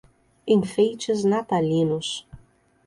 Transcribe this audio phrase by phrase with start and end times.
[0.53, 2.09] Enfeites natalinos